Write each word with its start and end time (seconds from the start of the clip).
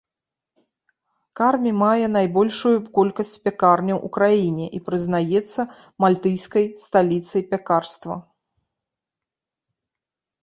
Кармі 1.39 1.71
мае 1.81 2.07
найбольшую 2.17 2.71
колькасць 2.97 3.33
пякарняў 3.43 3.97
ў 4.05 4.15
краіне 4.15 4.65
і 4.79 4.81
прызнаецца 4.87 5.61
мальтыйскай 6.05 6.65
сталіцай 6.85 7.41
пякарства. 7.51 8.15